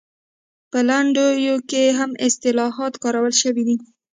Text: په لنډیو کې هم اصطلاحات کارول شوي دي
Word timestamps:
په 0.71 0.79
لنډیو 0.89 1.55
کې 1.69 1.83
هم 1.97 2.11
اصطلاحات 2.27 2.93
کارول 3.03 3.33
شوي 3.41 3.63
دي 3.67 3.75